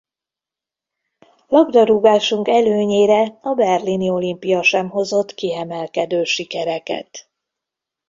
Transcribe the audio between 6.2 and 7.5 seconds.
sikereket.